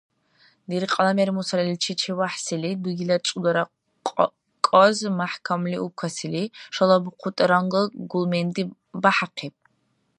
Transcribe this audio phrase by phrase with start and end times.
[0.69, 3.63] Диркьала мер-мусаличи, ЧевяхӀсили дугила цӀудара
[4.65, 6.43] кӀаз мяхӀкамли убкасили,
[6.75, 8.63] шала-бухъутӀа рангла гулменди
[9.01, 9.55] бяхӀяхъиб.